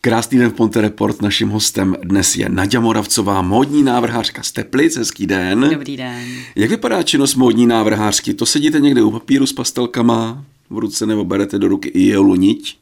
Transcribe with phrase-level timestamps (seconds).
[0.00, 1.22] Krásný den v Ponte Report.
[1.22, 4.96] Naším hostem dnes je Nadia Moravcová, módní návrhářka z Teplic.
[4.96, 5.70] Hezký den.
[5.72, 6.24] Dobrý den.
[6.56, 8.34] Jak vypadá činnost módní návrhářky?
[8.34, 12.34] To sedíte někde u papíru s pastelkama v ruce nebo berete do ruky i jelu
[12.34, 12.78] niť?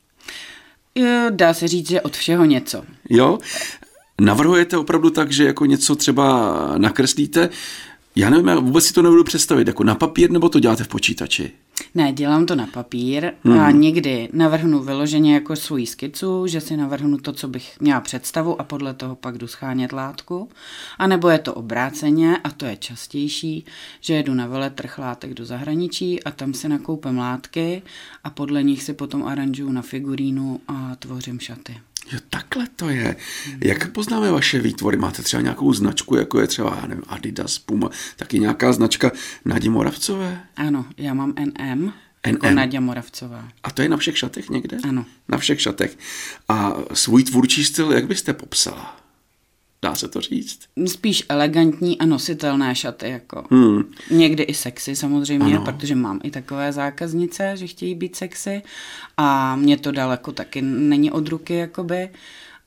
[1.30, 2.82] Dá se říct, že od všeho něco.
[3.10, 3.38] Jo?
[4.20, 7.48] Navrhujete opravdu tak, že jako něco třeba nakreslíte?
[8.16, 10.88] Já nevím, já vůbec si to nebudu představit, jako na papír nebo to děláte v
[10.88, 11.50] počítači?
[11.94, 13.58] Ne, dělám to na papír hmm.
[13.58, 18.60] a někdy navrhnu vyloženě jako svůj skicu, že si navrhnu to, co bych měla představu
[18.60, 20.48] a podle toho pak jdu schánět látku.
[20.98, 23.64] A nebo je to obráceně a to je častější,
[24.00, 27.82] že jedu na veletrh látek do zahraničí a tam si nakoupím látky
[28.24, 31.76] a podle nich si potom aranžuju na figurínu a tvořím šaty.
[32.12, 33.16] Jo, takhle to je.
[33.64, 34.96] Jak poznáme vaše výtvory?
[34.96, 39.10] Máte třeba nějakou značku, jako je třeba nevím, Adidas, Puma, taky nějaká značka
[39.44, 40.40] Nadě Moravcové?
[40.56, 41.92] Ano, já mám NM, NM.
[42.26, 43.48] jako Nadia Moravcová.
[43.62, 44.76] A to je na všech šatech někde?
[44.88, 45.06] Ano.
[45.28, 45.98] Na všech šatech.
[46.48, 49.05] A svůj tvůrčí styl, jak byste popsala?
[49.86, 50.58] Dá se to říct?
[50.86, 53.08] Spíš elegantní a nositelné šaty.
[53.08, 53.44] Jako.
[53.50, 53.84] Hmm.
[54.10, 55.64] Někdy i sexy samozřejmě, ano.
[55.64, 58.62] protože mám i takové zákaznice, že chtějí být sexy.
[59.16, 62.08] A mě to daleko taky není od ruky, jakoby.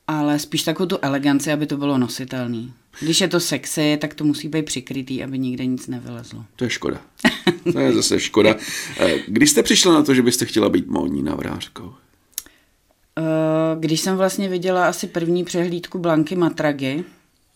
[0.06, 2.72] Ale spíš takovou tu eleganci, aby to bylo nositelný.
[3.00, 6.44] Když je to sexy, tak to musí být přikrytý, aby nikde nic nevylezlo.
[6.56, 7.00] To je škoda.
[7.72, 8.56] To je zase škoda.
[9.00, 11.94] Eh, kdy jste přišla na to, že byste chtěla být módní navrářkou?
[13.18, 17.04] Eh, když jsem vlastně viděla asi první přehlídku Blanky Matragy,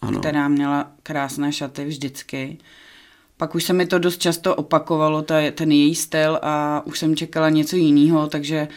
[0.01, 0.21] ano.
[0.21, 2.59] která měla krásné šaty vždycky,
[3.37, 7.17] pak už se mi to dost často opakovalo, ta, ten její styl a už jsem
[7.17, 8.69] čekala něco jiného, takže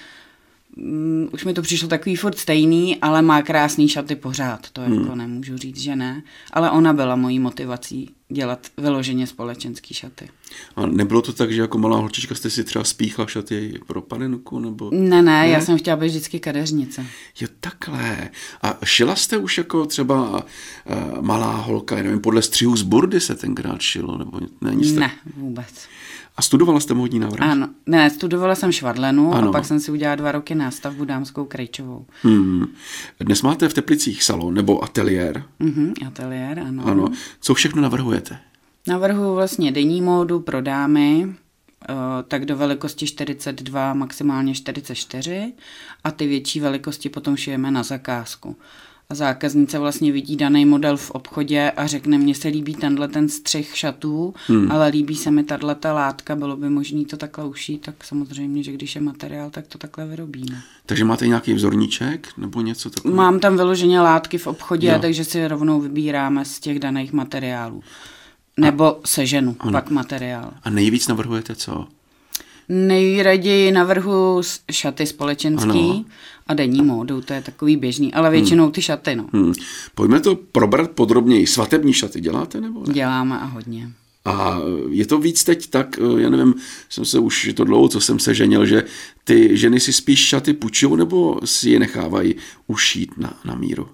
[0.77, 5.01] um, už mi to přišlo takový furt stejný, ale má krásný šaty pořád, to hmm.
[5.01, 6.23] jako nemůžu říct, že ne.
[6.53, 10.29] Ale ona byla mojí motivací dělat vyloženě společenský šaty.
[10.75, 14.59] A nebylo to tak, že jako malá holčička jste si třeba spíchla šaty pro panenku?
[14.59, 14.89] Nebo...
[14.93, 17.05] Ne, ne, ne, já jsem chtěla být vždycky kadeřnice.
[17.41, 18.29] Jo, takhle.
[18.61, 23.35] A šila jste už jako třeba uh, malá holka, nevím, podle střihu z burdy se
[23.35, 24.17] tenkrát šilo?
[24.17, 25.87] Nebo není ne, vůbec.
[26.37, 27.41] A studovala jste módní návrh?
[27.41, 29.49] Ano, ne, studovala jsem švadlenu ano.
[29.49, 32.05] a pak jsem si udělala dva roky nástavbu dámskou krejčovou.
[32.23, 32.65] Hmm.
[33.19, 35.43] Dnes máte v Teplicích salon nebo ateliér?
[35.59, 36.83] Mhm, ateliér, ano.
[36.85, 37.07] Ano.
[37.41, 37.81] Co všechno
[38.17, 38.39] navrhujete?
[38.87, 41.27] Navrhuji vlastně denní módu pro dámy,
[41.89, 41.93] eh,
[42.27, 45.53] tak do velikosti 42, maximálně 44
[46.03, 48.55] a ty větší velikosti potom šijeme na zakázku
[49.09, 53.29] a zákaznice vlastně vidí daný model v obchodě a řekne, mně se líbí tenhle ten
[53.29, 54.71] střih šatů, hmm.
[54.71, 58.63] ale líbí se mi tahle ta látka, bylo by možné to takhle ušít, tak samozřejmě,
[58.63, 60.61] že když je materiál, tak to takhle vyrobíme.
[60.85, 63.17] Takže máte nějaký vzorníček nebo něco takového?
[63.17, 64.99] Mám tam vyloženě látky v obchodě, jo.
[65.01, 67.83] takže si rovnou vybíráme z těch daných materiálů.
[68.59, 69.71] Nebo a, seženu, ano.
[69.71, 70.53] pak materiál.
[70.63, 71.87] A nejvíc navrhujete co?
[72.69, 74.41] Nejraději navrhu
[74.71, 76.05] šaty společenský ano.
[76.47, 78.71] a denní módu, to je takový běžný, ale většinou hmm.
[78.71, 79.25] ty šaty, no.
[79.33, 79.53] Hmm.
[79.95, 81.47] Pojďme to probrat podrobněji.
[81.47, 82.93] Svatební šaty děláte nebo ne?
[82.93, 83.91] Děláme a hodně.
[84.25, 86.53] A je to víc teď tak, eh, já nevím,
[86.89, 88.83] jsem se už, je to dlouho, co jsem se ženil, že
[89.23, 92.35] ty ženy si spíš šaty půjčují nebo si je nechávají
[92.67, 93.87] ušít na, na míru?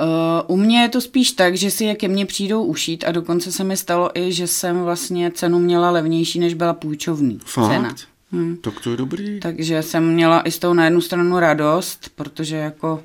[0.00, 3.12] Uh, u mě je to spíš tak, že si je ke mně přijdou ušít a
[3.12, 7.70] dokonce se mi stalo i, že jsem vlastně cenu měla levnější, než byla půjčovní Fakt?
[7.70, 7.94] cena.
[8.32, 8.56] Hmm.
[8.56, 9.40] Tak to je dobrý.
[9.40, 13.02] Takže jsem měla i z toho na jednu stranu radost, protože jako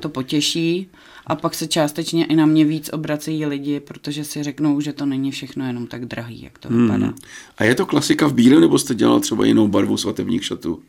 [0.00, 0.88] to potěší
[1.26, 5.06] a pak se částečně i na mě víc obracejí lidi, protože si řeknou, že to
[5.06, 6.82] není všechno jenom tak drahý, jak to hmm.
[6.82, 7.12] vypadá.
[7.58, 10.82] A je to klasika v bílém, nebo jste dělala třeba jinou barvu svatebních šatů?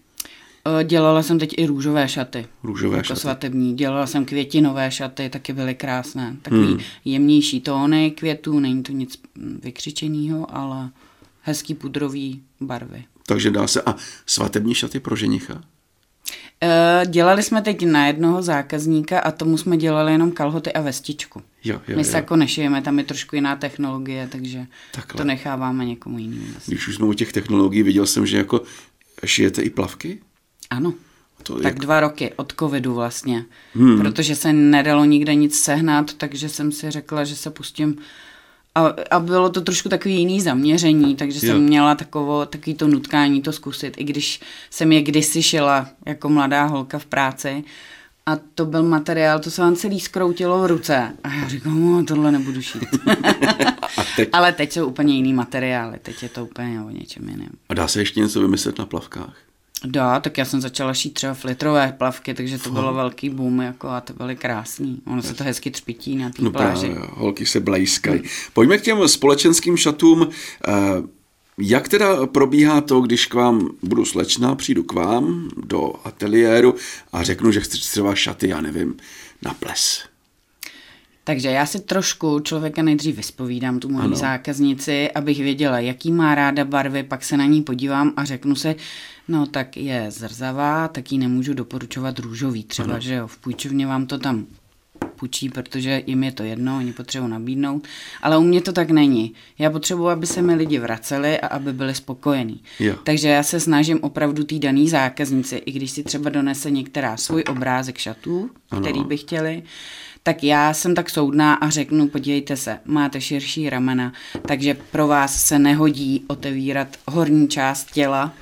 [0.68, 2.46] Eh, dělala jsem teď i růžové šaty.
[2.64, 3.20] Růžové jako šaty.
[3.20, 3.76] svatební.
[3.76, 6.36] Dělala jsem květinové šaty, taky byly krásné.
[6.42, 6.80] Takový hmm.
[7.06, 9.20] jemnější tóny květů, není to nic
[9.64, 10.90] vykřičeného, ale
[11.42, 13.04] hezký pudrový barvy.
[13.26, 13.82] Takže dá se.
[13.82, 15.64] A svatební šaty pro ženicha?
[16.62, 21.42] Eh, dělali jsme teď na jednoho zákazníka a tomu jsme dělali jenom kalhoty a vestičku.
[21.64, 22.16] Jo, jo, My se jo.
[22.18, 25.18] jako nešijeme, tam je trošku jiná technologie, takže Takhle.
[25.18, 26.46] to necháváme někomu jinému.
[26.68, 28.62] Když už jsme u těch technologií, viděl jsem, že jako
[29.26, 30.20] šijete i plavky?
[30.74, 30.94] Ano.
[31.44, 31.80] To tak jak...
[31.80, 34.00] dva roky od covidu vlastně, hmm.
[34.00, 37.98] protože se nedalo nikde nic sehnat, takže jsem si řekla, že se pustím
[38.76, 41.54] a, a bylo to trošku takový jiný zaměření, takže jo.
[41.54, 46.30] jsem měla takovo, takový to nutkání to zkusit, i když jsem je kdysi šila jako
[46.30, 47.64] mladá holka v práci
[48.26, 51.14] a to byl materiál, to se vám celý skroutilo v ruce.
[51.24, 52.84] A já říkám, no, tohle nebudu šít.
[54.16, 54.30] teď...
[54.34, 57.50] Ale teď jsou úplně jiný materiály, teď je to úplně o něčem jiném.
[57.70, 59.36] A dá se ještě něco vymyslet na plavkách?
[59.86, 63.90] Dá, tak já jsem začala šít třeba flitrové plavky, takže to bylo velký boom jako
[63.90, 65.02] a to byly krásný.
[65.08, 66.90] Ono se to hezky třpití na té no pláži.
[66.90, 68.22] Právě, holky se blejskají.
[68.54, 70.30] Pojďme k těm společenským šatům.
[70.68, 70.72] Eh,
[71.58, 76.76] Jak teda probíhá to, když k vám budu slečna, přijdu k vám do ateliéru
[77.14, 78.96] a řeknu, že chci třeba šaty, já nevím,
[79.42, 80.04] na ples?
[81.24, 84.16] Takže já si trošku člověka nejdřív vyspovídám, tu moji ano.
[84.16, 88.76] zákaznici, abych věděla, jaký má ráda barvy, pak se na ní podívám a řeknu se,
[89.28, 93.02] no tak je zrzavá, tak ji nemůžu doporučovat růžový třeba, ano.
[93.02, 94.46] že jo, v půjčovně vám to tam
[95.14, 97.88] půjčí, protože jim je to jedno, oni potřebují nabídnout,
[98.22, 99.34] ale u mě to tak není.
[99.60, 102.62] Já potřebuji, aby se mi lidi vraceli a aby byli spokojení.
[102.80, 102.96] Jo.
[103.04, 107.44] Takže já se snažím opravdu tý daný zákaznici, i když si třeba donese některá svůj
[107.50, 108.82] obrázek šatů, ano.
[108.82, 109.64] který by chtěli,
[110.24, 114.14] tak já jsem tak soudná a řeknu, podívejte se, máte širší ramena,
[114.48, 118.34] takže pro vás se nehodí otevírat horní část těla,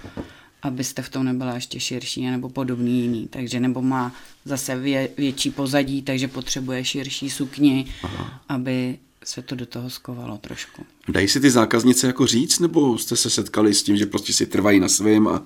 [0.61, 3.27] abyste v tom nebyla ještě širší nebo podobný jiný.
[3.27, 4.15] Takže nebo má
[4.45, 8.41] zase vě, větší pozadí, takže potřebuje širší sukni, Aha.
[8.49, 10.85] aby se to do toho skovalo trošku.
[11.09, 14.45] Dají si ty zákaznice jako říct, nebo jste se setkali s tím, že prostě si
[14.45, 15.27] trvají na svém?
[15.27, 15.43] A...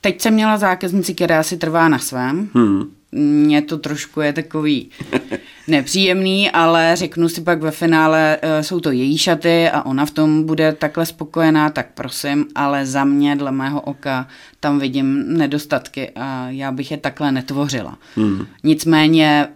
[0.00, 2.50] Teď jsem měla zákaznici, která si trvá na svém.
[2.54, 2.84] Hmm.
[3.12, 4.90] Mně to trošku je takový
[5.68, 10.10] nepříjemný, ale řeknu si pak ve finále, eh, jsou to její šaty a ona v
[10.10, 14.28] tom bude takhle spokojená, tak prosím, ale za mě, dle mého oka,
[14.60, 17.98] tam vidím nedostatky a já bych je takhle netvořila.
[18.16, 18.46] Hmm.
[18.64, 19.48] Nicméně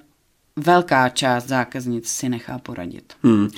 [0.56, 3.12] velká část zákaznic si nechá poradit.
[3.22, 3.48] Hmm.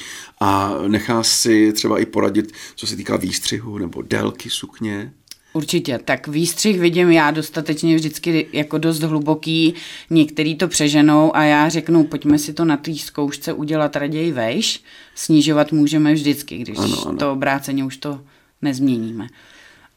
[0.41, 5.13] A nechá si třeba i poradit, co se týká výstřihu nebo délky sukně?
[5.57, 9.75] Určitě, tak výstřih vidím já dostatečně vždycky jako dost hluboký,
[10.11, 14.83] některý to přeženou a já řeknu, pojďme si to na té zkoušce udělat raději vejš,
[15.15, 17.19] snižovat můžeme vždycky, když ano, ano.
[17.19, 18.21] to obráceně už to
[18.63, 19.27] nezměníme.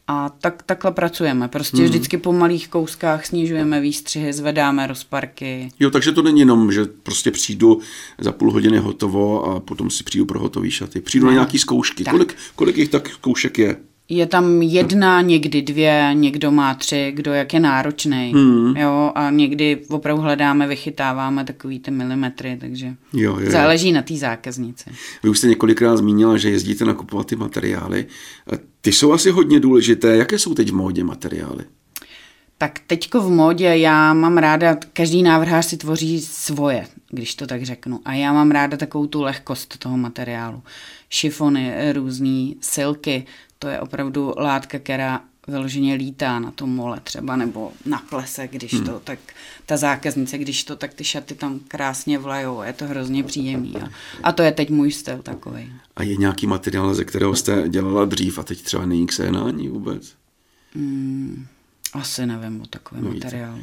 [0.07, 1.47] A tak, takhle pracujeme.
[1.47, 1.85] Prostě hmm.
[1.85, 5.69] vždycky po malých kouskách snižujeme výstřihy, zvedáme rozparky.
[5.79, 7.79] Jo, takže to není jenom, že prostě přijdu
[8.19, 11.01] za půl hodiny hotovo a potom si přijdu pro hotový šaty.
[11.01, 11.31] Přijdu ne.
[11.31, 12.03] na nějaký zkoušky.
[12.03, 13.75] Kolik, kolik jich tak zkoušek je?
[14.09, 18.31] Je tam jedna, někdy dvě, někdo má tři, kdo jak je náročný.
[18.35, 18.77] Hmm.
[18.77, 23.95] Jo, a někdy opravdu hledáme, vychytáváme takový ty milimetry, takže jo, jo, záleží jo.
[23.95, 24.89] na té zákaznici.
[25.23, 28.05] Vy už jste několikrát zmínila, že jezdíte nakupovat ty materiály.
[28.81, 30.17] Ty jsou asi hodně důležité.
[30.17, 31.63] Jaké jsou teď v módě materiály?
[32.57, 37.63] Tak teďko v módě já mám ráda, každý návrhář si tvoří svoje, když to tak
[37.63, 37.99] řeknu.
[38.05, 40.63] A já mám ráda takovou tu lehkost toho materiálu.
[41.09, 43.25] Šifony, různý silky,
[43.59, 48.73] to je opravdu látka, která vyloženě lítá na tom mole třeba, nebo na plese, když
[48.73, 48.85] hmm.
[48.85, 49.19] to, tak
[49.65, 53.75] ta zákaznice, když to, tak ty šaty tam krásně vlajou, je to hrozně příjemný.
[53.75, 53.89] A,
[54.23, 55.73] a to je teď můj styl takový.
[55.95, 59.69] A je nějaký materiál, ze kterého jste dělala dřív a teď třeba není k sehnání
[59.69, 60.13] vůbec?
[60.75, 61.47] Hmm.
[61.97, 63.59] Asi nevím o takovém no, materiálu.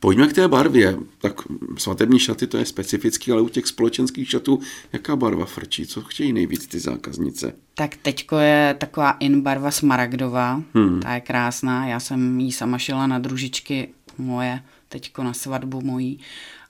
[0.00, 0.96] Pojďme k té barvě.
[1.20, 1.32] Tak
[1.78, 4.60] svatební šaty to je specifický, ale u těch společenských šatů
[4.92, 5.86] jaká barva frčí?
[5.86, 7.52] Co chtějí nejvíc ty zákaznice?
[7.74, 11.00] Tak teďko je taková in barva smaragdová, hmm.
[11.00, 11.86] ta je krásná.
[11.86, 13.88] Já jsem jí sama šila na družičky
[14.18, 16.20] moje, teďko na svatbu mojí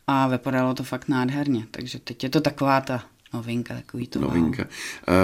[0.07, 1.67] a vypadalo to fakt nádherně.
[1.71, 3.05] Takže teď je to taková ta
[3.35, 4.65] novinka, takový to Novinka.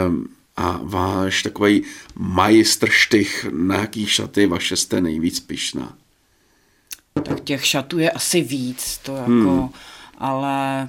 [0.09, 1.83] Um, a váš takový
[2.17, 5.97] majstrštych, na jaký šaty vaše jste nejvíc pišná?
[7.23, 9.69] Tak těch šatů je asi víc, to jako, hmm.
[10.19, 10.89] ale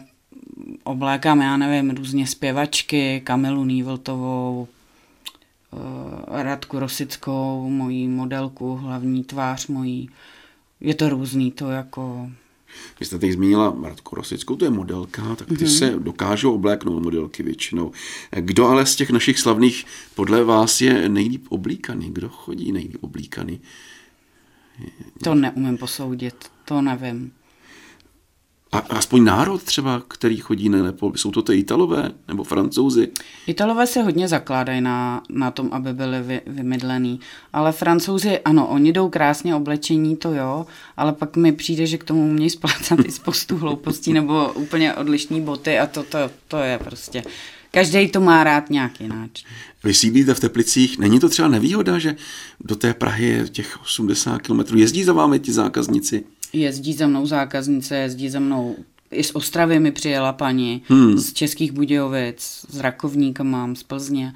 [0.83, 4.67] oblékám, já nevím, různě zpěvačky, Kamilu Nývltovou,
[5.73, 10.09] eh, Radku Rosickou, mojí modelku, hlavní tvář mojí.
[10.81, 12.29] Je to různý, to jako
[12.99, 15.77] vy jste teď zmínila Radku Rosickou, to je modelka, tak ty mm-hmm.
[15.77, 17.91] se dokážou obléknout modelky většinou.
[18.31, 22.09] Kdo ale z těch našich slavných podle vás je nejlíp oblíkaný?
[22.13, 23.61] Kdo chodí nejlíp oblíkaný?
[25.23, 27.31] To neumím posoudit, to nevím.
[28.75, 33.07] A aspoň národ třeba, který chodí nejlépe, jsou to ty Italové nebo Francouzi?
[33.47, 37.19] Italové se hodně zakládají na, na tom, aby byli vy, vymydlený,
[37.53, 40.65] ale Francouzi, ano, oni jdou krásně oblečení, to jo,
[40.97, 45.41] ale pak mi přijde, že k tomu umějí splácat i spoustu hloupostí nebo úplně odlišní
[45.41, 46.17] boty a to, to,
[46.47, 47.23] to je prostě...
[47.71, 49.31] Každý to má rád nějak jinak.
[49.83, 52.15] Vy sídlíte v Teplicích, není to třeba nevýhoda, že
[52.59, 56.23] do té Prahy je těch 80 km jezdí za vámi ti zákazníci?
[56.53, 58.75] Jezdí za mnou zákaznice, jezdí za mnou
[59.11, 61.17] i z Ostravy mi přijela paní, hmm.
[61.17, 64.33] z Českých Budějovic, z Rakovníka mám, z Plzně.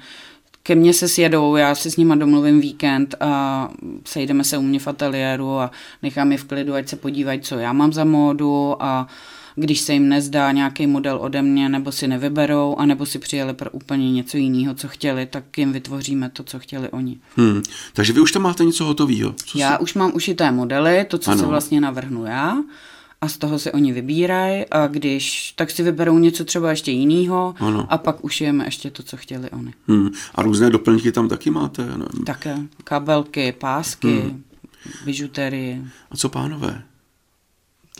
[0.62, 3.68] Ke mně se sjedou, já si s nima domluvím víkend a
[4.04, 5.70] sejdeme se u mě v ateliéru a
[6.02, 9.08] nechám je v klidu, ať se podívají, co já mám za módu a
[9.60, 13.70] když se jim nezdá nějaký model ode mě, nebo si nevyberou, anebo si přijeli pro
[13.70, 17.18] úplně něco jiného, co chtěli, tak jim vytvoříme to, co chtěli oni.
[17.36, 17.62] Hmm.
[17.92, 19.34] Takže vy už tam máte něco hotového?
[19.54, 19.82] Já si...
[19.82, 21.40] už mám ušité modely, to, co ano.
[21.40, 22.56] se vlastně navrhnu já,
[23.20, 27.54] a z toho si oni vybírají a když, tak si vyberou něco třeba ještě jiného
[27.88, 29.74] a pak ušijeme ještě to, co chtěli oni.
[29.88, 30.10] Hmm.
[30.34, 31.82] A různé doplňky tam taky máte?
[31.82, 32.24] Nevím.
[32.26, 32.56] Také.
[32.84, 34.42] Kabelky, pásky, hmm.
[35.04, 35.84] bižuterie.
[36.10, 36.82] A co pánové?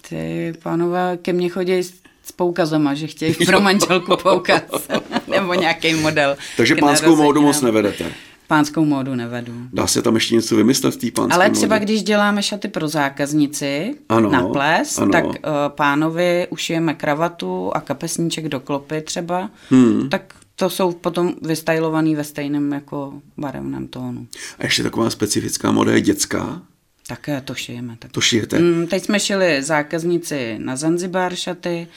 [0.08, 1.82] Ty pánové ke mně chodí
[2.22, 4.62] s poukazama, že chtějí pro manželku poukaz
[5.26, 6.36] nebo nějaký model.
[6.56, 8.12] Takže pánskou módu moc nevedete?
[8.46, 9.52] Pánskou módu nevedu.
[9.72, 11.84] Dá se tam ještě něco vymyslet v té pánské Ale třeba módy?
[11.84, 15.12] když děláme šaty pro zákaznici ano, na ples, ano.
[15.12, 15.32] tak uh,
[15.68, 20.08] pánovi ušijeme kravatu a kapesníček do klopy třeba, hmm.
[20.08, 24.26] tak to jsou potom vystylovaný ve stejném jako barevném tónu.
[24.58, 26.62] A ještě taková specifická moda je dětská?
[27.10, 27.96] Také to šijeme.
[27.98, 28.12] Tak.
[28.12, 28.58] To šijete?
[28.58, 31.88] Mm, teď jsme šili zákaznici na Zanzibar šaty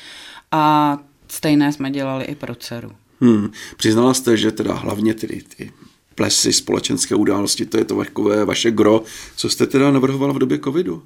[0.51, 2.91] a stejné jsme dělali i pro dceru.
[3.21, 3.51] Hmm.
[3.77, 5.71] Přiznala jste, že teda hlavně tedy ty
[6.15, 9.03] plesy, společenské události, to je to takové vaše gro.
[9.35, 11.03] Co jste teda navrhovala v době covidu?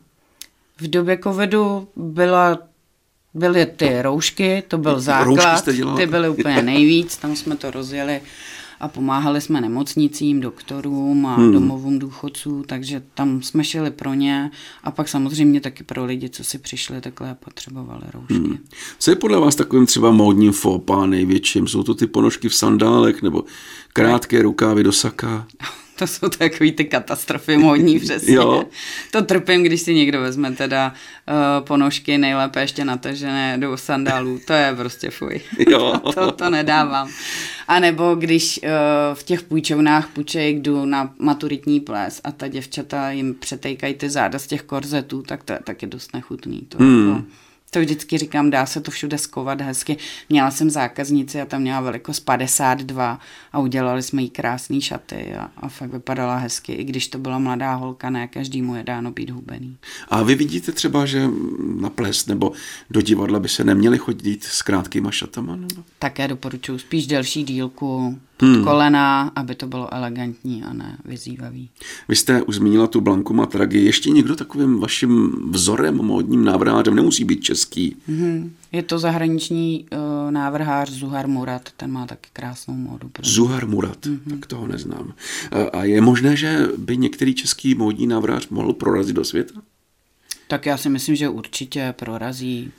[0.77, 2.59] V době covidu byla
[3.33, 5.65] byly ty roušky, to byl základ,
[5.97, 8.21] ty byly úplně nejvíc, tam jsme to rozjeli
[8.79, 11.51] a pomáhali jsme nemocnicím, doktorům a hmm.
[11.51, 14.51] domovům důchodců, takže tam jsme šili pro ně
[14.83, 18.33] a pak samozřejmě taky pro lidi, co si přišli takhle a potřebovali roušky.
[18.33, 18.57] Hmm.
[18.99, 21.67] Co je podle vás takovým třeba módním fópa největším?
[21.67, 23.43] Jsou to ty ponožky v sandálech nebo
[23.93, 25.47] krátké rukávy do saka?
[25.97, 28.35] To jsou takový ty katastrofy módní přesně.
[28.35, 28.65] jo.
[29.11, 30.93] To trpím, když si někdo vezme teda
[31.27, 34.39] uh, ponožky, nejlépe ještě natažené do sandálů.
[34.47, 35.41] To je prostě fuj.
[35.69, 36.01] Jo.
[36.13, 37.09] to, to nedávám.
[37.67, 38.69] A nebo když uh,
[39.13, 44.39] v těch půjčovnách půjčej, jdu na maturitní ples a ta děvčata jim přetejkají ty záda
[44.39, 46.61] z těch korzetů, tak to je taky dost nechutný.
[46.69, 47.09] To hmm.
[47.09, 47.23] jako,
[47.71, 49.97] to vždycky říkám, dá se to všude skovat hezky.
[50.29, 53.19] Měla jsem zákaznici a tam měla velikost 52
[53.53, 57.39] a udělali jsme jí krásné šaty a, a fakt vypadala hezky, i když to byla
[57.39, 59.77] mladá holka, ne každému je dáno být hubený.
[60.07, 61.29] A vy vidíte třeba, že
[61.79, 62.51] na ples nebo
[62.89, 65.55] do divadla by se neměli chodit s krátkýma šatama?
[65.55, 65.83] Nebo?
[65.99, 68.63] Také doporučuji spíš delší dílku, pod hmm.
[68.63, 71.69] kolena, aby to bylo elegantní a ne vyzývavý.
[72.09, 73.79] Vy jste už zmínila tu Blanku Matragi.
[73.79, 77.95] Ještě někdo takovým vaším vzorem, módním návrhářem nemusí být český?
[78.07, 78.53] Hmm.
[78.71, 83.11] Je to zahraniční uh, návrhář Zuhar Murat, ten má taky krásnou módu.
[83.21, 84.19] Zuhar Murat, hmm.
[84.29, 85.05] tak toho neznám.
[85.05, 85.13] Uh,
[85.73, 89.61] a je možné, že by některý český módní návrhář mohl prorazit do světa?
[90.47, 92.71] Tak já si myslím, že určitě prorazí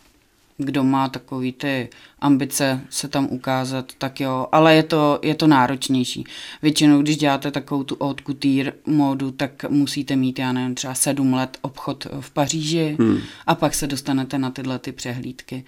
[0.58, 1.88] kdo má takový ty
[2.18, 6.24] ambice se tam ukázat, tak jo, ale je to, je to náročnější.
[6.62, 11.34] Většinou, když děláte takovou tu haute couture módu, tak musíte mít, já nevím, třeba sedm
[11.34, 13.18] let obchod v Paříži hmm.
[13.46, 15.64] a pak se dostanete na tyhle ty přehlídky.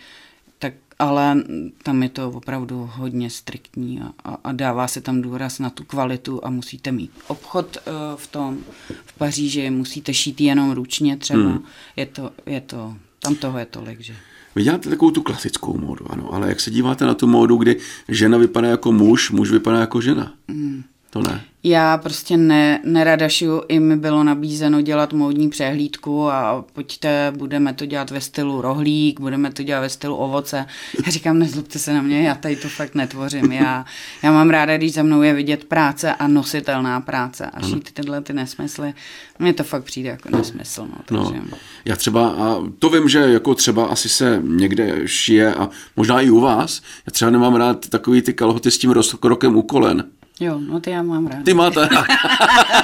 [0.58, 1.44] Tak, ale
[1.82, 5.84] tam je to opravdu hodně striktní a, a, a dává se tam důraz na tu
[5.84, 8.58] kvalitu a musíte mít obchod uh, v tom,
[9.06, 11.42] v Paříži, musíte šít jenom ručně třeba.
[11.42, 11.64] Hmm.
[11.96, 14.14] Je, to, je to, tam toho je tolik, že...
[14.60, 17.76] Vy děláte takovou tu klasickou módu, ano, ale jak se díváte na tu módu, kdy
[18.08, 20.32] žena vypadá jako muž, muž vypadá jako žena?
[20.48, 20.82] Mm.
[21.10, 21.44] To ne.
[21.62, 27.74] Já prostě ne, nerada šiju, i mi bylo nabízeno dělat módní přehlídku a pojďte, budeme
[27.74, 30.66] to dělat ve stylu rohlík, budeme to dělat ve stylu ovoce.
[31.06, 33.52] Já říkám, nezlobte se na mě, já tady to fakt netvořím.
[33.52, 33.84] Já,
[34.22, 38.20] já mám ráda, když za mnou je vidět práce a nositelná práce a šít tyhle
[38.20, 38.94] ty nesmysly.
[39.38, 40.82] Mně to fakt přijde jako nesmysl.
[40.82, 41.40] No, takže...
[41.50, 41.58] no.
[41.84, 46.30] Já třeba, a to vím, že jako třeba asi se někde šije a možná i
[46.30, 50.04] u vás, já třeba nemám rád takový ty kalhoty s tím rozkrokem u kolen.
[50.40, 51.44] Jo, no ty já mám rád.
[51.44, 51.80] Ty máte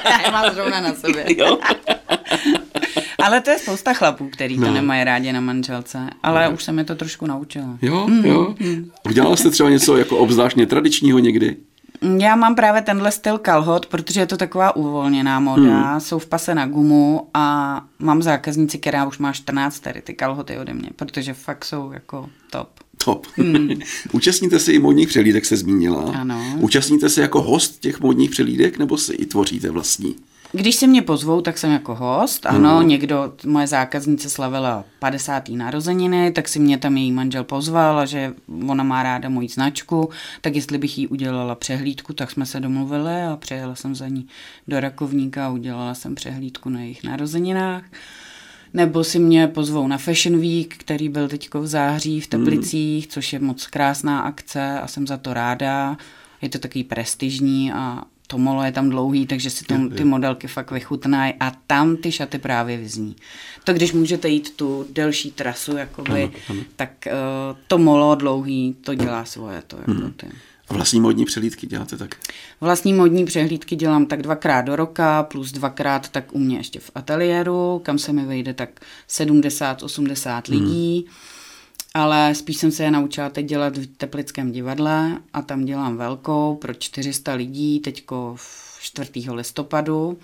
[0.05, 1.25] já je mám zrovna na sobě.
[1.39, 1.59] Jo.
[3.23, 4.67] Ale to je spousta chlapů, který no.
[4.67, 5.99] to nemají rádi na manželce.
[6.23, 6.55] Ale no.
[6.55, 7.79] už jsem je to trošku naučila.
[7.83, 8.55] Jo, mm, jo.
[8.61, 8.91] Mm.
[9.09, 11.57] Udělala jste třeba něco jako obzvláštně tradičního někdy?
[12.19, 16.01] Já mám právě tenhle styl kalhot, protože je to taková uvolněná moda, hmm.
[16.01, 20.59] jsou v pase na gumu a mám zákaznici, která už má 14 tady ty kalhoty
[20.59, 22.69] ode mě, protože fakt jsou jako top.
[23.05, 23.27] Top.
[23.37, 23.69] Hmm.
[24.13, 26.13] Účastníte se i modních přelídek, se zmínila.
[26.13, 26.57] Ano.
[26.59, 30.17] Účastníte se jako host těch modních přelídek, nebo si i tvoříte vlastní?
[30.53, 32.47] Když se mě pozvou, tak jsem jako host.
[32.47, 32.83] Ano, no.
[32.83, 35.49] někdo, moje zákaznice slavila 50.
[35.49, 38.35] narozeniny, tak si mě tam její manžel pozval a že
[38.69, 40.11] ona má ráda moji značku,
[40.41, 44.27] tak jestli bych jí udělala přehlídku, tak jsme se domluvili a přijela jsem za ní
[44.69, 47.85] do Rakovníka a udělala jsem přehlídku na jejich narozeninách.
[48.77, 53.11] Nebo si mě pozvou na Fashion Week, který byl teď v září v Teplicích, hmm.
[53.11, 55.97] což je moc krásná akce a jsem za to ráda.
[56.43, 60.47] Je to takový prestižní a to molo je tam dlouhý, takže si tam ty modelky
[60.47, 63.17] fakt vychutnají a tam ty šaty právě vyzní.
[63.65, 66.61] To když můžete jít tu delší trasu, jakoby, ano, ano.
[66.77, 69.63] tak uh, to molo dlouhý, to dělá svoje.
[69.67, 70.13] To, jako hmm.
[70.13, 70.27] ty.
[70.69, 72.17] A vlastní modní přehlídky děláte tak?
[72.61, 76.91] Vlastní modní přehlídky dělám tak dvakrát do roka, plus dvakrát tak u mě ještě v
[76.95, 80.61] ateliéru, kam se mi vejde tak 70-80 hmm.
[80.61, 81.07] lidí.
[81.95, 86.55] Ale spíš jsem se je naučila teď dělat v Teplickém divadle a tam dělám velkou
[86.55, 88.37] pro 400 lidí, teďko
[88.81, 89.11] 4.
[89.31, 90.19] listopadu.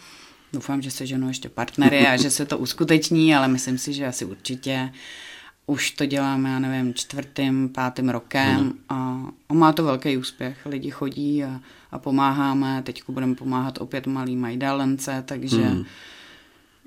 [0.52, 4.06] Doufám, že se ženou ještě partnery a že se to uskuteční, ale myslím si, že
[4.06, 4.92] asi určitě.
[5.66, 8.78] Už to děláme, já nevím, čtvrtým, pátým rokem hmm.
[8.88, 10.66] a, a má to velký úspěch.
[10.66, 12.82] Lidi chodí a, a pomáháme.
[12.82, 15.84] Teď budeme pomáhat opět malý majdálence, takže hmm.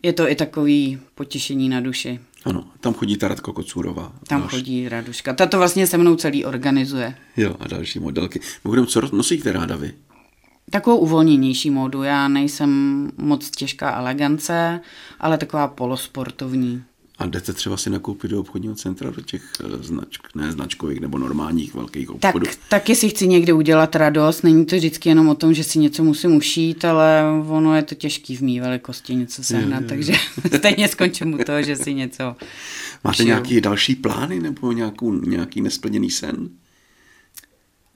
[0.04, 2.20] je to i takový potěšení na duši.
[2.46, 4.14] Ano, tam chodí ta Radko Kocůrová.
[4.28, 4.56] Tam další.
[4.56, 5.34] chodí Raduška.
[5.34, 7.16] Ta to vlastně se mnou celý organizuje.
[7.38, 8.40] Jo, a další modelky.
[8.64, 9.94] Mimochodem, co nosíte ráda vy?
[10.70, 12.04] Takovou uvolněnější módu.
[12.04, 14.80] Já nejsem moc těžká elegance,
[15.20, 16.84] ale taková polosportovní.
[17.18, 21.18] A jdete třeba si nakoupit do obchodního centra, do těch eh, značk, ne značkových nebo
[21.18, 22.46] normálních velkých obchodů?
[22.46, 24.44] Tak taky si chci někde udělat radost.
[24.44, 27.96] Není to vždycky jenom o tom, že si něco musím ušít, ale ono je to
[27.96, 29.90] těžký v mý velikosti něco sehnat, je, je.
[29.90, 30.14] takže
[30.58, 32.24] stejně skončím u toho, že si něco
[33.04, 33.28] Máte ušiju.
[33.28, 36.50] nějaký další plány nebo nějakou, nějaký nesplněný sen?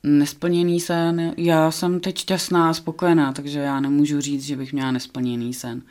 [0.04, 1.34] Nesplněný sen?
[1.38, 5.82] Já jsem teď šťastná a spokojená, takže já nemůžu říct, že bych měla nesplněný sen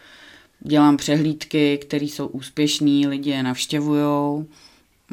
[0.61, 4.45] dělám přehlídky, které jsou úspěšné, lidi je navštěvují.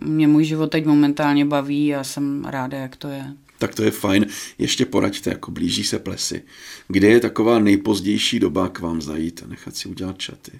[0.03, 3.25] Mě můj život teď momentálně baví a jsem ráda, jak to je.
[3.57, 4.25] Tak to je fajn.
[4.57, 6.41] Ještě poraďte, jako blíží se plesy.
[6.87, 10.51] Kde je taková nejpozdější doba k vám zajít a nechat si udělat čaty?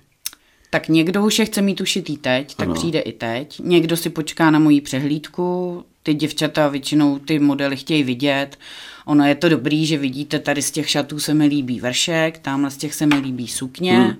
[0.70, 2.76] Tak někdo už je chce mít ušitý teď, tak ano.
[2.76, 3.60] přijde i teď.
[3.64, 8.60] Někdo si počká na moji přehlídku, ty děvčata většinou ty modely chtějí vidět.
[9.06, 12.72] Ono je to dobrý, že vidíte, tady z těch šatů se mi líbí vršek, tamhle
[12.72, 14.00] z těch se mi líbí sukně.
[14.00, 14.16] Hmm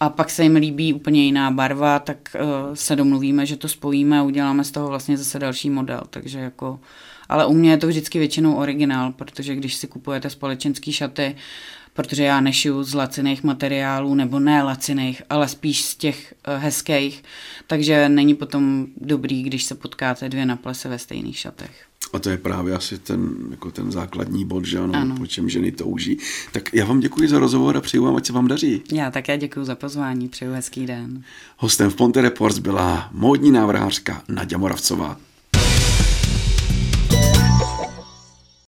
[0.00, 4.18] a pak se jim líbí úplně jiná barva, tak uh, se domluvíme, že to spojíme
[4.18, 6.00] a uděláme z toho vlastně zase další model.
[6.10, 6.80] Takže jako,
[7.28, 11.36] ale u mě je to vždycky většinou originál, protože když si kupujete společenský šaty,
[11.96, 17.24] protože já nešiju z laciných materiálů, nebo ne laciných, ale spíš z těch uh, hezkých,
[17.66, 21.86] takže není potom dobrý, když se potkáte dvě na plese ve stejných šatech.
[22.12, 25.48] A to je právě asi ten, jako ten základní bod, že ano, ano, po čem
[25.48, 26.18] ženy touží.
[26.52, 28.82] Tak já vám děkuji za rozhovor a přeju vám, ať se vám daří.
[28.92, 31.22] Já také děkuji za pozvání, přeju hezký den.
[31.56, 35.16] Hostem v Ponte Reports byla módní návrhářka Nadia Moravcová.